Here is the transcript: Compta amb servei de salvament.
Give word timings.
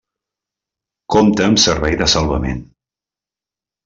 Compta 1.15 1.45
amb 1.49 1.61
servei 1.67 1.97
de 1.99 2.07
salvament. 2.17 2.65